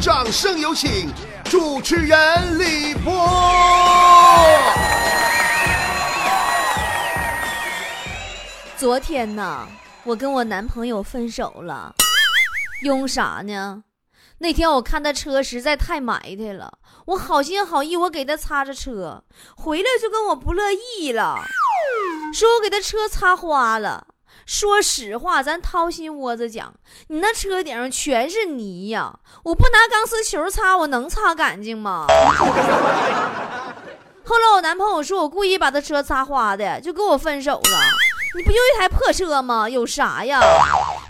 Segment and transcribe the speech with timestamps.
[0.00, 1.12] 掌声有请
[1.44, 3.12] 主持人李波。
[8.78, 9.68] 昨天呢，
[10.04, 11.94] 我跟我男朋友分手了，
[12.82, 13.84] 用啥呢？
[14.38, 19.22] 那天我看他车实在太埋汰了，我好心好意我给他擦着车，
[19.54, 21.36] 回来就跟我不乐意了，
[22.32, 24.06] 说我给他车擦花了。
[24.46, 26.74] 说实话，咱掏心窝子讲，
[27.08, 32.06] 你那车顶上全是泥呀，我不拿钢丝球擦，我能擦干净吗？
[34.24, 37.78] 后来我男朋友说我故意把他车擦花的，就跟我分手了。
[38.36, 39.68] 你不就一台破车吗？
[39.68, 40.40] 有啥呀？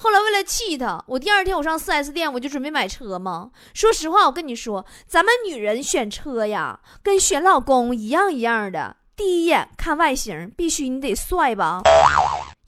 [0.00, 3.50] 后来为了气他，我第二天我上 4S 店，我就准备买车嘛。
[3.74, 8.96] 说实话，我跟你说，咱们女人选车呀，跟选老公一样一样的。
[9.14, 11.82] 第一眼看外形，必须你得帅吧？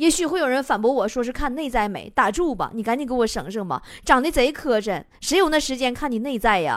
[0.02, 2.10] 也许会有人反驳我说是看内在美。
[2.12, 6.76] 打住吧，你赶紧给我省省吧，长得贼磕碜，谁有那时间看你内在呀？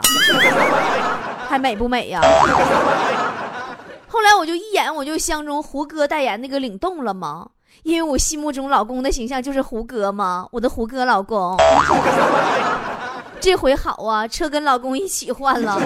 [1.50, 2.22] 还美不美呀？
[4.08, 7.48] 后来我就一眼我就相中胡歌代言那个领动了吗？
[7.82, 11.58] 因为我心目中老公的形象就是胡歌嘛，我的胡歌老公。
[13.42, 15.82] 这回好啊，车跟老公一起换了。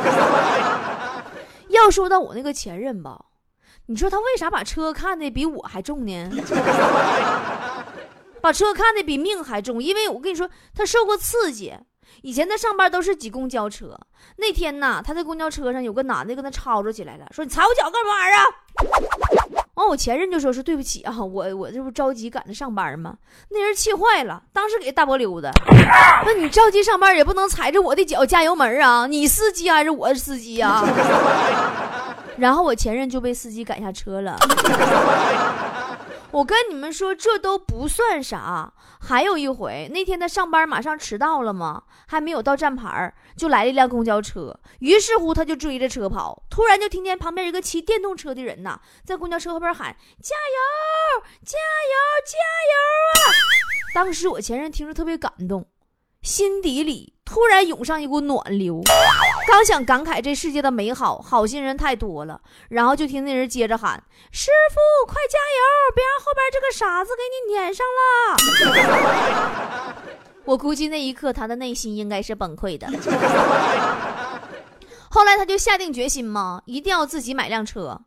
[1.70, 3.18] 要说到我那个前任吧，
[3.90, 6.30] 你说他为啥把车看的比我还重呢？
[8.40, 11.74] 把车看的比命还重，因为我跟你说，他受过刺激。
[12.22, 14.00] 以前他上班都是挤公交车，
[14.38, 18.46] 那天呢，他在公交车上有个男的跟他吵吵起来了，说你踩我脚干嘛玩意儿？
[19.74, 23.16] 完，我前任就说说对不起啊，我我这不着急赶着上班吗？
[23.50, 25.52] 那人气坏了，当时给大波溜的。
[26.26, 29.08] 那你着急上班也不能踩着我的脚加油门啊！
[29.08, 30.86] 你司机还是我司机啊？
[32.40, 34.38] 然后我前任就被司机赶下车了。
[36.32, 38.72] 我跟你们说，这都不算啥。
[39.02, 44.56] 还有一回，那天他上班马上迟到了嘛，还没有到站牌就来了一辆公交车。
[44.80, 51.96] 于是乎，他就追着车跑，突然就听见旁边一个骑电动车的人呐，在公交车后边喊：“加油，加油，
[52.26, 52.76] 加油
[53.16, 53.26] 啊！”
[53.96, 55.66] 当时我前任听着特别感动。
[56.22, 58.82] 心底里突然涌上一股暖流，
[59.48, 68.02] 刚想感慨这世界的美好，好心人太多了，然后就听那人接着喊：“师傅，快加油，别让后边这个傻子给你撵上了。
[70.44, 72.86] ”我估计那一刻他的内心应该是崩溃的。
[75.10, 78.02] 后来他就下定决心嘛，一定要自己买辆车。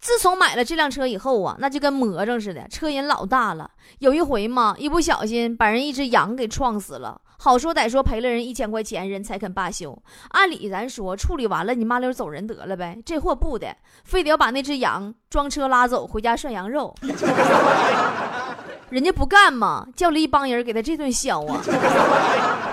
[0.00, 3.70] 自从买了这辆车以后啊，那就跟魔怔似的，车瘾老大了。
[4.00, 9.94] 有一回嘛，一不小心把人一只羊给撞死了，好说歹说赔了人一千块钱，人才肯罢休。
[10.30, 12.96] 按理咱说处理完了，你麻溜走人得了呗。
[13.04, 16.94] 这货不的，非得要把那只羊装车拉走回家涮羊肉。
[18.88, 21.60] 人家不干嘛，叫了一帮人给他这顿削啊。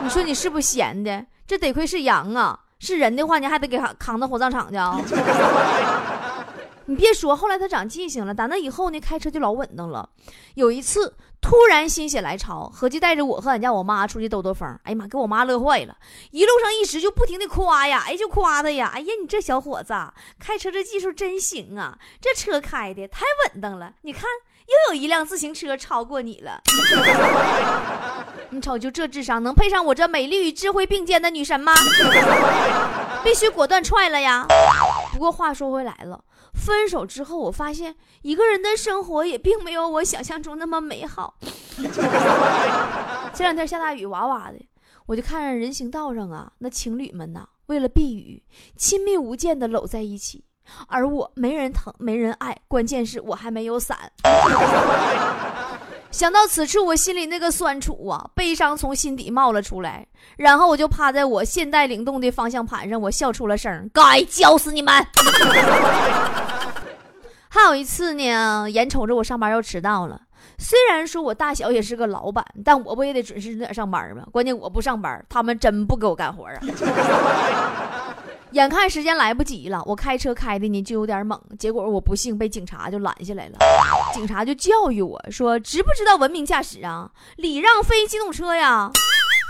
[0.01, 1.25] 你说你是不闲的？
[1.45, 4.97] 这得亏是羊啊，是人的话你还得给他扛到火葬场去啊。
[6.85, 10.09] 你别说，后来他长记性了，打那以后呢，开车就老稳当了。
[10.55, 14.67] 有一次突然心血来潮，合计带着我和俺家我妈出去兜兜风。
[14.83, 15.95] 哎呀妈，给我妈乐坏了，
[16.31, 19.93] 一路上一直就不停的夸呀，哎就夸他呀，哎呀你这小伙子
[20.39, 23.93] 开车这技术真行啊，这车开的太稳当了。
[24.01, 24.23] 你看
[24.67, 26.61] 又有一辆自行车超过你了，
[28.49, 31.73] 你瞅就这智商能配上我这美丽与智慧并肩的女神吗？
[33.23, 34.45] 必须果断踹了呀。
[35.13, 36.19] 不过话说回来了。
[36.53, 41.35] 分手之后，我发现一个人的生活也并没有我想象中那么美好。
[43.33, 44.57] 这两天下大雨，哇哇的，
[45.05, 48.43] 我就看着人行道上啊，那情侣们呐，为了避雨，
[48.75, 50.43] 亲密无间的搂在一起，
[50.87, 54.11] 而我没人疼，没人爱，关键是我还没有伞。
[56.11, 60.05] 想到此处，我心里那个酸楚啊，悲伤从心底冒了出来，
[60.37, 64.93] 然后我就趴在我现代灵动的方向盘上，我笑出了声该教死你们！
[67.49, 70.21] 还有一次呢，眼瞅着我上班要迟到了，
[70.57, 74.23] 虽然说我大小也是个老板，但我不也得准时准点上班吗？
[74.31, 76.59] 关键我不上班，他们真不给我干活啊！
[78.51, 83.57] 眼看时间来不及了，我开车开的呢就有点猛，结果我不幸被警察就拦下来了。
[84.13, 87.09] 警察就教育我说：“知不知道文明驾驶啊？
[87.37, 88.91] 礼让非机动车呀！”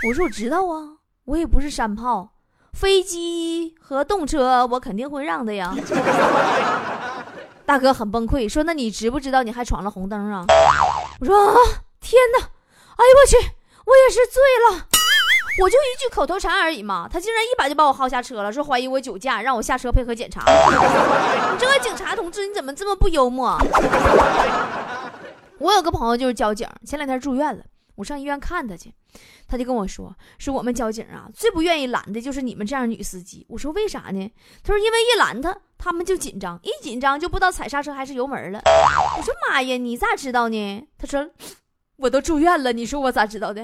[0.08, 2.28] 我说：“我知道啊，我也不是山炮，
[2.72, 5.74] 飞机和动车我肯定会让的呀。”
[7.66, 10.44] 大哥很崩溃，说：“那你知不知道你还闯了红灯啊？”
[11.18, 11.54] 我说：“啊，
[12.00, 12.44] 天哪！
[12.44, 13.36] 哎呦我去，
[13.84, 14.40] 我也是醉
[14.70, 14.86] 了。”
[15.60, 20.40] 我就一句口头禅而已嘛，他竟然一把就把我薅下车了，说怀疑我酒驾，让我下车配合检查。
[21.52, 23.58] 你 这个警察同志，你怎么这么不幽默？
[25.58, 27.62] 我有个朋友就是交警，前两天住院了，
[27.96, 28.92] 我上医院看他去。
[29.46, 34.32] 他就跟我说：“说我们交警啊，最不愿意拦的就是你们这样女司机。”我说：“为啥呢？”
[34.64, 38.62] 他说：“因为一拦他，他们就紧张，一紧张就不知道踩刹车还是油门了。”
[39.18, 41.28] 我说：“妈呀，你咋知道呢？”他说
[41.98, 43.62] ：“我都住院了，你说我咋知道的？”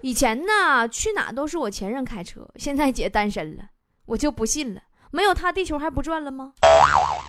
[0.00, 3.64] 以前呢，去哪都是我前任开车，现在姐单身了，
[4.06, 4.80] 我就不信了，
[5.10, 6.52] 没有他地球还不转了吗？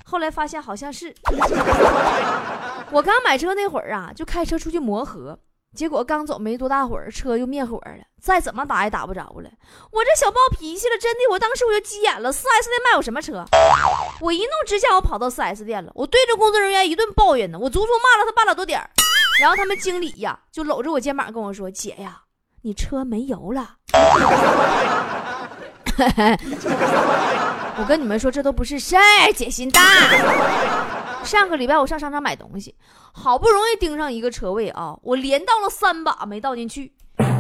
[0.06, 1.14] 后来发现好像是。
[2.92, 5.40] 我刚买车那会儿啊，就开车出去磨合。
[5.76, 9.50] 结果刚走没多大会儿，车又灭火了，再怎么打也打不着了。
[9.92, 12.34] 我这小暴脾气了，真的，我当时我就急眼了。
[12.34, 13.46] 4S 店卖我什么车？
[14.20, 18.90] 我一怒之下，我跑到 4S 店了，我对着工作人员一顿抱怨呢，我足足骂了他半拉多点儿
[19.40, 22.24] 然后他们经理呀，就搂着我肩膀跟我说：“姐呀，
[22.62, 23.76] 你车没油了。
[27.78, 29.82] ”我跟你们说，这都不是事儿，姐心大。
[31.24, 32.76] 上个礼拜我上商场买东西，
[33.14, 36.94] 好不容易盯上一个车位啊，我连倒了三把没倒进去。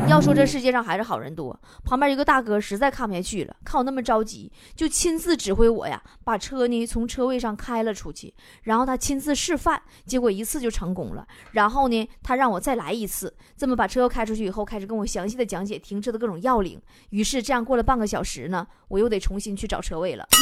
[0.09, 8.33] 要说这世界上还是好人多，旁边一个大哥实在看不下去了，看我那么着急，就亲自指挥我呀，把车呢从车位上开了出去，
[8.63, 11.25] 然后他亲自示范，结果一次就成功了。
[11.51, 16.81] 然后呢，他让我再来一次，这么把车开出去以后，开始跟我详细的讲解停车的各种要领。
[17.11, 20.27] 于是这样过了半个小时呢，我又得重新去找车位了。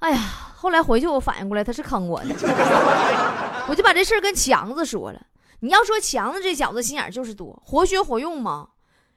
[0.00, 0.18] 哎呀！
[0.60, 2.34] 后来回去，我反应过来他是坑我的，
[3.66, 5.20] 我就把这事儿跟强子说了。
[5.60, 8.68] 你要说强子这小子心眼就是多，活学活用嘛。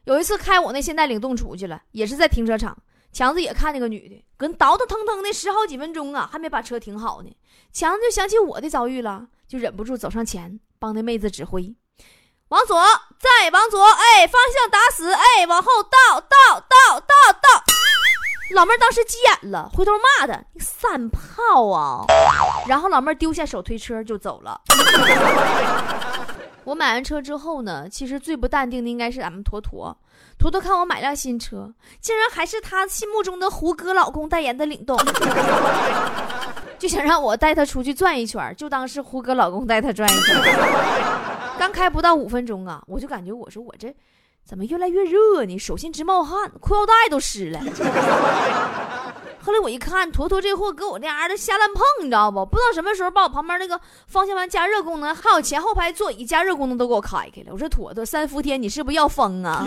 [0.04, 2.78] 有一次开我那现代领动出去了，也是在停车场，
[3.14, 7.34] 强子也看那个女的，跟倒腾腾腾的十好几分钟啊，还没把车停好呢。
[7.72, 11.74] 强子就想起我的遭遇了，就忍不住走上前帮那妹子指挥，
[12.50, 12.78] 往左，
[13.18, 17.64] 再往左，哎，方向打死，哎，往后倒倒倒倒倒。
[18.54, 22.06] 老妹儿当时急眼了，回头骂他：“你三炮啊！”
[22.68, 24.62] 然后老妹儿丢下手推车就走了。
[26.66, 29.96] 我买完车之后呢，其实最不淡定的应该是咱们坨坨。
[30.38, 34.98] 坨坨看我买辆新车，竟然还是他心目中的胡歌老公代言的领动，
[36.80, 40.36] 就想让我带他出去转一圈，就当是胡歌老公带他转一圈。
[41.60, 43.94] 刚开不到五分钟啊，我就感觉我说我这。
[44.46, 45.58] 怎么越来越热呢？
[45.58, 47.62] 手心直冒汗，裤腰带都湿了。
[49.64, 52.46] 我一看，坨坨这货搁我那嘎达瞎乱碰，你知道不？
[52.46, 57.48] 不知道什么时候把我旁边那个方向盘加热功能，还有前后排座椅加热功能都给我开开了。
[57.52, 59.66] 我说坨坨，三伏天你是不是要疯啊？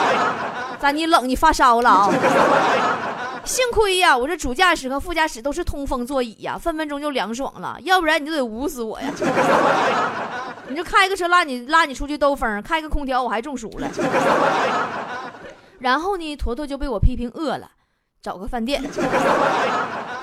[0.80, 2.10] 咋你冷你发烧了啊？
[3.44, 9.10] 幸亏呀，我这主驾驶和副驾驶都是通风座椅呀，分分钟就凉爽了，要不然你就得捂死我呀。
[10.68, 13.88] 你就开个车拉你拉你出去兜风，开个空调我还中暑了。
[15.78, 17.70] 然后呢，坨坨就被我批评饿了，
[18.20, 18.82] 找个饭店。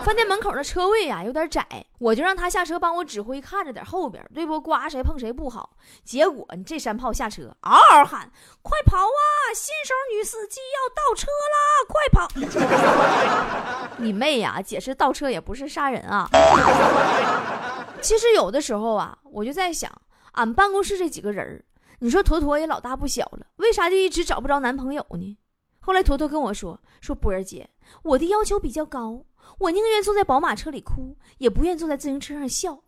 [0.05, 1.65] 饭店门口的车位呀有点窄，
[1.97, 4.61] 我就让他下车帮我指挥，看着点后边，对不？
[4.61, 5.71] 刮谁碰谁不好。
[6.03, 8.29] 结果你这山炮下车，嗷嗷喊
[8.61, 9.49] ：“快跑啊！
[9.55, 11.25] 新手女司机要倒车
[11.55, 11.57] 啦！
[11.87, 14.61] 快跑！”你妹呀！
[14.61, 16.29] 解释倒车也不是杀人啊。
[17.99, 19.91] 其实有的时候啊，我就在想。
[20.33, 21.65] 俺办公室这几个人儿，
[21.99, 25.37] 你说坨坨也老大不小了，为啥就一直找不着男朋友呢？
[25.79, 27.69] 后来坨坨跟我说：“说波儿姐，
[28.03, 29.23] 我的要求比较高，
[29.59, 32.79] 我宁愿坐在宝马车里哭，也不愿坐在自行车上笑。”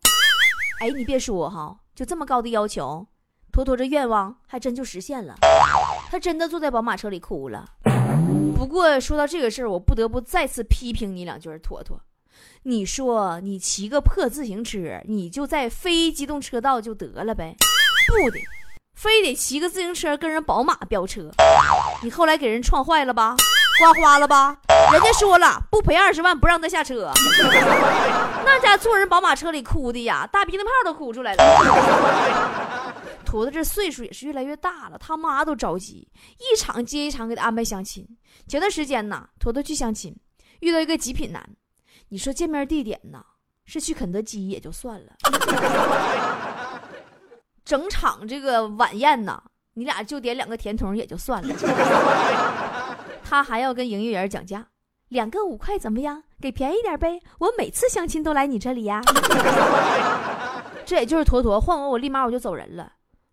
[0.80, 3.06] 哎，你别说哈，就这么高的要求，
[3.52, 5.34] 坨坨这愿望还真就实现了，
[6.10, 7.64] 他真的坐在宝马车里哭了。
[8.56, 12.00] 不过说到这个事儿，我不得不再次批评你两句，坨坨。
[12.64, 17.56] 你说你骑个破自行车，你就在非机动车道就得了呗？
[18.08, 18.38] 不的，
[18.94, 21.30] 非得骑个自行车跟人宝马飙车。
[22.02, 23.34] 你后来给人撞坏了吧？
[23.78, 24.58] 刮花了吧？
[24.92, 27.10] 人家说了不赔二十万不让他下车。
[28.44, 32.94] 那家坐人宝马车里哭的呀，大鼻涕泡都哭出来了。
[33.24, 36.08] 坨坨这岁数也是越来越大了，他妈都着急，
[36.38, 38.06] 一场接一场给他安排相亲。
[38.46, 40.16] 前段时间呢，坨坨去相亲，
[40.60, 41.48] 遇到一个极品男。
[42.08, 43.22] 你说见面地点呢？
[43.70, 45.12] 是去肯德基也就算了，
[47.66, 49.42] 整场这个晚宴呢，
[49.74, 51.54] 你俩就点两个甜筒也就算了，
[53.28, 54.68] 他还要跟营业员讲价，
[55.08, 56.22] 两个五块怎么样？
[56.40, 57.20] 给便宜点呗！
[57.40, 59.02] 我每次相亲都来你这里呀。
[60.86, 62.92] 这也就是坨坨，换我我立马我就走人了。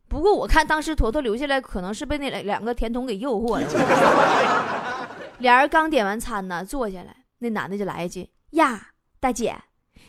[0.10, 3.68] 不过我看当时坨坨留下来，可能是被那两两个甜筒给诱惑了。
[5.40, 8.32] 俩人刚点完餐呢，坐下来，那男的就来一句。
[8.52, 8.88] 呀，
[9.22, 9.56] 大姐，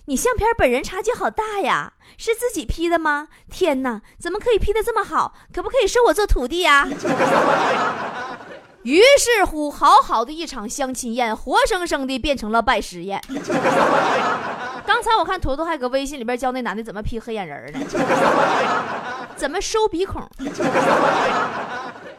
[0.07, 3.29] 你相片本人差距好大呀，是自己 P 的吗？
[3.49, 5.35] 天哪，怎么可以 P 的这么好？
[5.53, 6.89] 可不可以收我做徒弟呀？
[8.87, 13.21] 于是乎，好好的一场相亲宴，活生生的变成了拜师宴。
[14.87, 17.81] 刚才我看坨坨还搁微信里边教那男的怎么 P 黑眼仁呢，
[19.35, 20.23] 怎么收鼻孔。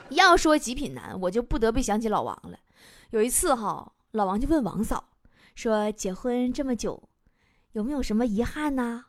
[0.10, 2.58] 要说极品男，我就不得不想起老王了。
[3.12, 5.06] 有一次哈，老王就问王嫂
[5.56, 7.02] 说：“结婚这么久，
[7.72, 9.06] 有没有什么遗憾呢？”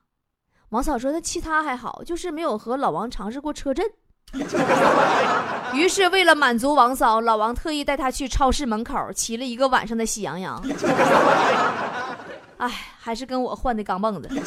[0.71, 3.85] 王嫂说：“那其他还好，就是没有和老王尝试过车震。”
[5.75, 10.62] 于是为了满足王嫂，老王特意带她去超市门口骑了一个晚上的喜羊羊。
[12.58, 14.28] 哎，还是跟我换的钢蹦子。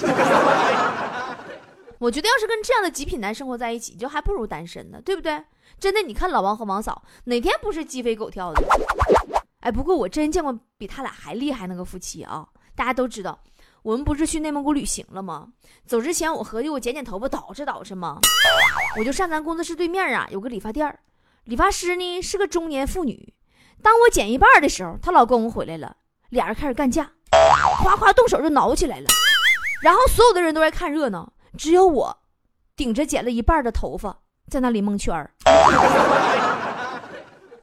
[2.00, 5.44] 我觉得要是跟这样的极品男生活在一起，就还不如单身呢，对不对？
[5.80, 8.64] 真的，你看老王和王嫂哪天不是鸡飞狗跳的？
[9.62, 12.48] 哎，不过我真见过比他俩还厉害那个夫妻啊！
[12.76, 13.40] 大家都知道，
[13.84, 15.48] 我们不是去内蒙古旅行了吗？
[15.86, 18.20] 走之前我合计我剪剪头发捯饬捯饬嘛，
[18.98, 20.98] 我就上咱工作室对面啊有个理发店
[21.46, 23.34] 理发师呢是个中年妇女。
[23.82, 25.98] 当我剪一半的时候，她老公回来了，
[26.30, 27.12] 俩人开始干架，
[27.84, 29.08] 夸夸动手就挠起来了。
[29.82, 32.16] 然后所有的人都在看热闹，只有我
[32.76, 34.20] 顶着剪了一半的头发
[34.50, 35.34] 在那里蒙圈儿。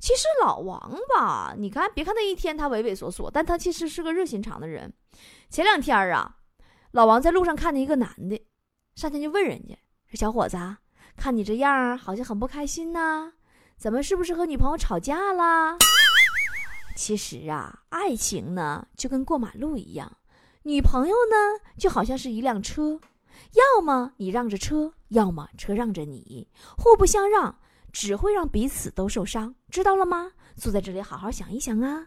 [0.01, 4.93] 其实老王吧，你看，别看他一天他畏畏缩缩，但他其实是个热心肠的人。
[5.51, 6.37] 前两天啊，
[6.93, 8.45] 老王在路上看见一个男的，
[8.97, 9.75] 上前就问人家
[10.09, 10.57] 说：“小伙子，
[11.17, 13.33] 看你这样好像很不开心呐，
[13.79, 15.77] 怎么是不是和女朋友吵架啦？”
[16.97, 20.11] 其实啊，爱情呢就跟过马路一样，
[20.65, 22.99] 女朋友呢就好像是一辆车，
[23.53, 27.57] 要么你让着车，要么车让着你，互不相让。
[27.91, 30.31] 只会让彼此都受伤，知道了吗？
[30.57, 32.07] 坐在这里好好想一想啊。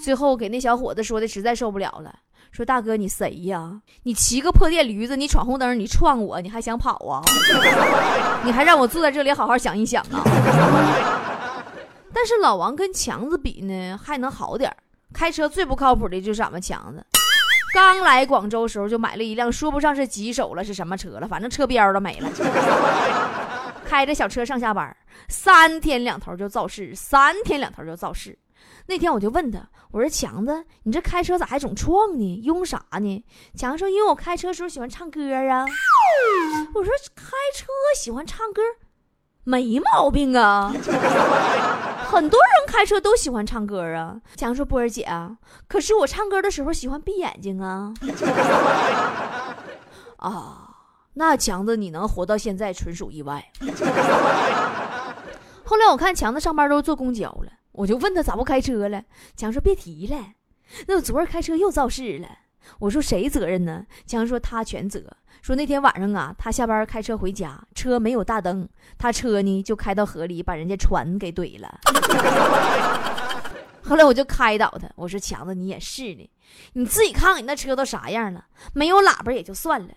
[0.00, 3.80] 最后给那小伙子说的实在受不了了，说大哥你谁呀？
[4.02, 7.22] 你骑个破电驴子，你闯红灯，你撞我，你还想跑啊？
[8.44, 10.24] 你还让我坐在这里好好想一想啊？
[12.12, 14.74] 但是老王跟强子比呢，还能好点
[15.12, 17.04] 开车最不靠谱的就是俺们强子，
[17.72, 21.28] 刚来广州时候就买了一辆，说不上是棘手了，是什么车了？
[21.28, 22.28] 反正车标都没了。
[23.86, 24.96] 开着小车上下班，
[25.28, 28.36] 三天两头就造事，三天两头就造事。
[28.90, 32.42] 那天我就问他，我说强子，你这开车咋还总撞呢？
[32.42, 33.24] 用啥呢？
[33.54, 35.64] 强子说，因为我开车时候喜欢唱歌啊。
[36.74, 37.66] 我说开车
[37.96, 38.60] 喜欢唱歌，
[39.44, 40.74] 没毛病啊。
[42.10, 44.20] 很多人开车都喜欢唱歌啊。
[44.34, 45.36] 强说，波儿姐啊，
[45.68, 47.94] 可是我唱歌的时候喜欢闭眼睛啊。
[50.18, 50.66] 啊。
[51.14, 53.48] 那强子你能活到现在纯属意外。
[55.64, 59.02] 后来我看强子上班都坐公交了，我就问他咋不开车了。
[59.36, 60.32] 强说别提了，
[60.86, 62.28] 那我昨儿开车又肇事了。
[62.78, 63.86] 我说谁责任呢？
[64.06, 65.02] 强说他全责。
[65.40, 71.80] 说那天晚上啊，他下班开车回家，车没有大灯，他车呢就开到河里，把人家船给怼了。
[73.82, 76.30] 后来我就开导他，我说强子你也是的，
[76.74, 79.88] 你自己看看你那车都啥样了，没有喇叭也就算了。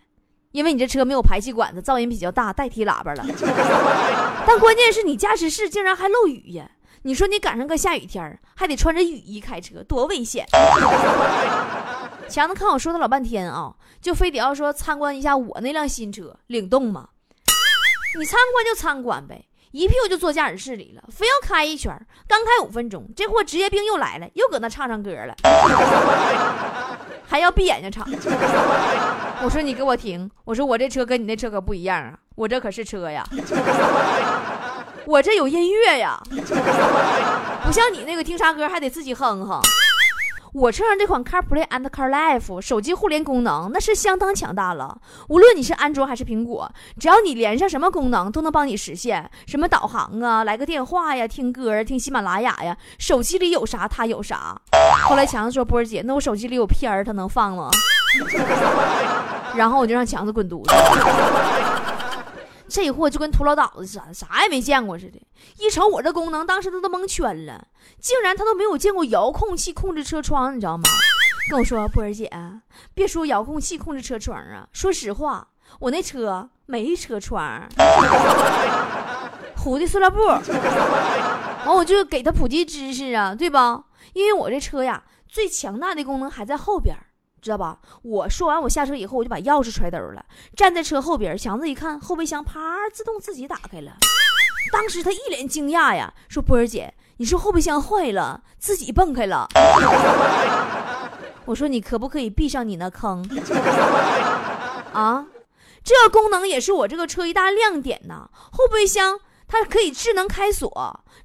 [0.52, 3.26] 因为你这车没有排气管子，噪音比较大，代替喇叭了。
[4.48, 6.72] 但关键是你驾驶室竟然还漏雨呀！
[7.04, 10.46] 你说你赶上个下雨天还得穿着雨衣开车，多危险！
[12.30, 17.10] 强子看我说他老半天啊，就非得要说参观一下我那辆新车领动嘛。
[18.18, 21.94] 你参观就参观呗，一屁股就坐驾驶室里了，非要开一圈
[22.26, 25.36] 刚开五分钟，这货职业病又来了，又搁那唱唱歌了。
[27.28, 28.08] 还要闭眼睛唱，
[29.44, 30.30] 我说你给我停！
[30.46, 33.28] 我说我这车跟你那车可不一样啊，我这可是车呀，
[35.06, 36.22] 我这有音乐呀，
[37.64, 39.60] 不像你那个听啥歌还得自己哼哼。
[40.54, 44.96] 我车上这款 CarPlay and CarLife 手机互联功能那是相当强大了，
[45.30, 54.56] 无论你是安卓还是苹果，只要你连上什么功能都能帮你实现，什么导航啊，来个电话呀，听歌听喜马拉雅呀，手机里有啥它有啥。
[55.06, 57.70] 后来强子说：“波儿姐，那我手机里有片儿，它能放吗？”
[59.58, 60.76] 然后我就让强子滚犊子。
[62.74, 65.22] 这货就跟土老倒子似的，啥也没见过似的。
[65.60, 67.68] 一瞅我这功能，当时他都蒙圈了，
[68.00, 70.84] 竟然他都没有见过遥控器控制车窗，你知道吗？
[71.52, 72.28] 跟我说，波儿姐，
[72.96, 75.50] 别说遥控器控制车窗啊，说实话，
[75.80, 77.62] 我那车没车窗，
[79.56, 80.26] 糊的塑料布。
[80.26, 83.84] 完，我就给他普及知识啊，对吧？
[84.14, 86.98] 因为我这车呀，最强大的功能还在后边。
[87.44, 87.78] 知道吧？
[88.02, 91.38] 我说完，我下车以后，我就把钥匙揣兜了，站在车后边。
[91.38, 93.92] 强子一看后备箱，啪，自动自己打开了。
[94.72, 99.48] 当时他一脸惊讶呀，说：“波儿姐，你说后备箱坏了，自己蹦开了？”
[101.46, 103.22] 我说：“你可不可以闭上你那坑？
[104.94, 105.28] 啊，
[105.84, 108.30] 这功能也是我这个车一大亮点呐。
[108.34, 109.20] 后备箱。”
[109.54, 110.68] 它可以智能开锁，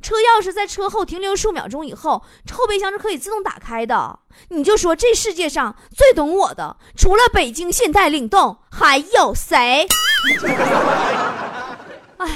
[0.02, 4.18] 车钥匙在车后停留数秒钟以后，后备箱是可以自动打开的。
[4.50, 9.87] 你就说这世界上最懂我的，除了北京现代领动，还有谁？
[12.18, 12.26] 哎，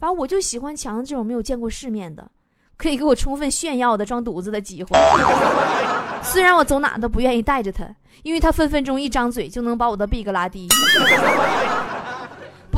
[0.00, 2.28] 反正我就喜欢强子这种没有见过世面的，
[2.76, 4.90] 可以给我充分炫耀的装犊子的机会。
[6.24, 7.88] 虽然我走哪都不愿意带着他，
[8.24, 10.66] 因为他分分钟一张嘴就能把我的 big 拉低。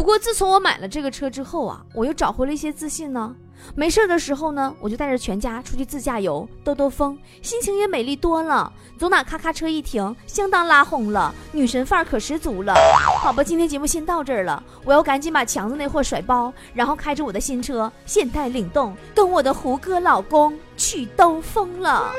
[0.08, 3.36] 不过自从我买了这个车之后啊，我又找回了一些自信呢。
[3.74, 8.72] 没事的时候呢，我就带着全家出去自驾游，兜兜风，心情也美丽多了。
[8.96, 12.74] 走哪咔咔车一停，相当拉轰了，女神范儿可十足了。
[13.20, 22.10] 好吧，今天节目先到这儿了，我要赶紧把强子那货甩包，然后开着我的新车现代领动，跟我的胡歌老公去兜风了。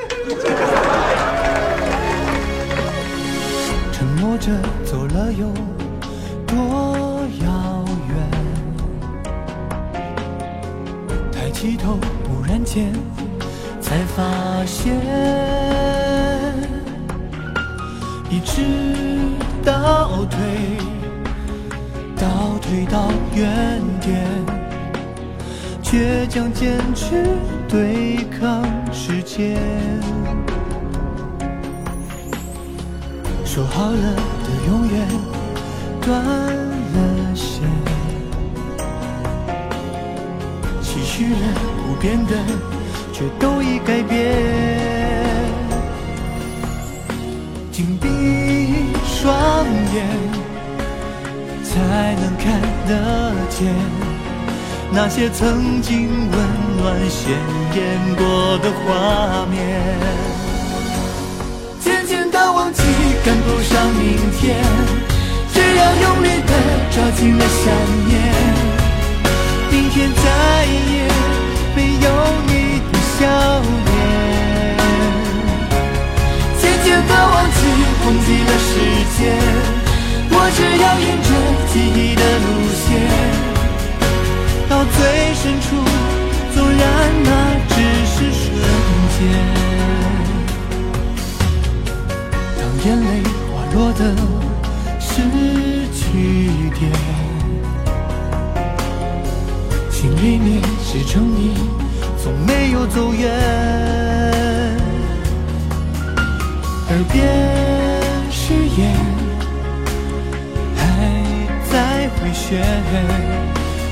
[3.92, 4.52] 沉默着
[4.86, 5.52] 走了有
[6.46, 6.89] 多？
[11.62, 12.90] 起头，忽然间
[13.82, 14.24] 才发
[14.66, 14.96] 现，
[18.30, 18.62] 一直
[19.62, 20.40] 倒退，
[22.16, 24.26] 倒退到原点，
[25.84, 27.28] 倔强坚持
[27.68, 28.64] 对抗
[28.94, 29.58] 时间。
[33.44, 35.06] 说好了的永远，
[36.00, 36.24] 断
[41.20, 41.36] 期许了
[41.86, 42.34] 不变的，
[43.12, 44.34] 却都已改变。
[47.74, 48.08] 紧闭
[49.06, 49.36] 双
[49.94, 50.08] 眼，
[51.62, 53.68] 才能看得见
[54.94, 56.40] 那些曾经温
[56.78, 57.34] 暖鲜
[57.76, 59.60] 艳过的画面。
[61.82, 62.82] 渐渐的忘记，
[63.26, 64.56] 赶不上明天，
[65.54, 66.54] 只要用力的
[66.92, 67.76] 抓紧了想
[68.08, 68.18] 念。
[69.72, 71.09] 明天再也
[71.80, 72.08] 没有
[72.46, 72.52] 你
[72.92, 73.20] 的笑
[73.86, 73.90] 脸，
[76.60, 77.58] 渐渐的忘记，
[78.04, 78.70] 忘记了时
[79.16, 79.18] 间，
[80.30, 81.30] 我只要沿着
[81.72, 82.86] 记忆的路线，
[84.68, 84.98] 到最
[85.36, 85.68] 深处，
[86.54, 86.82] 纵然
[87.24, 87.28] 那
[87.70, 87.74] 只
[88.12, 88.44] 是瞬
[89.16, 89.18] 间，
[92.58, 93.08] 当眼泪
[93.48, 94.02] 滑落的
[95.00, 95.08] 是
[95.96, 96.04] 句
[96.78, 97.29] 点。
[100.20, 101.54] 心里面是成你，
[102.22, 103.32] 从没有走远。
[106.90, 107.24] 耳边
[108.30, 108.94] 誓言
[110.76, 110.82] 还
[111.72, 112.62] 在回旋，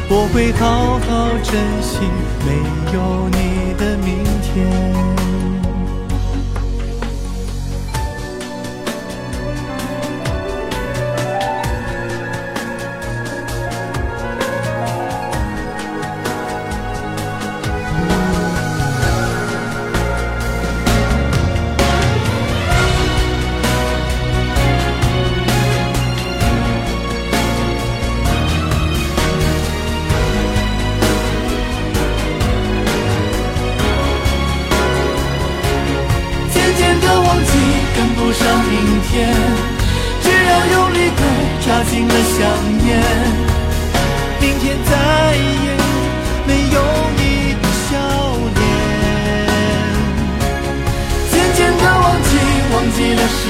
[0.10, 2.00] 我会好好珍惜
[2.46, 2.48] 没
[2.94, 5.07] 有你的明天。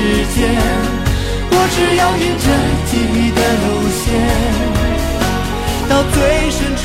[0.08, 0.40] 时间，
[1.52, 2.48] 我只要沿着
[2.86, 4.06] 记忆的路线，
[5.90, 6.16] 到最
[6.50, 6.82] 深处，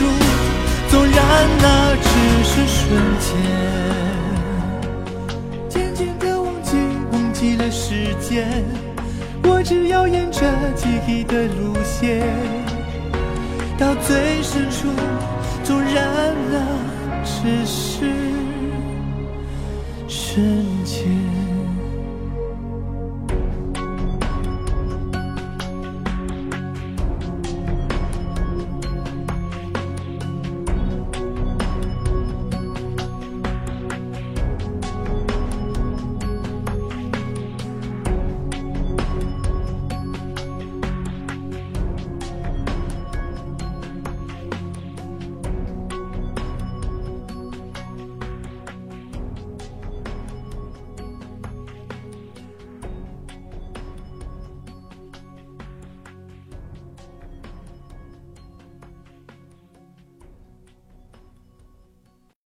[0.91, 1.15] 纵然
[1.61, 1.65] 那
[2.03, 2.09] 只
[2.43, 2.83] 是瞬
[3.21, 3.31] 间。
[5.69, 6.75] 渐渐的忘记，
[7.13, 8.45] 忘记了时间。
[9.45, 10.41] 我只要沿着
[10.75, 12.27] 记忆的路线，
[13.79, 14.89] 到最深处，
[15.63, 16.59] 纵然那
[17.25, 18.11] 只是
[20.09, 21.22] 瞬间。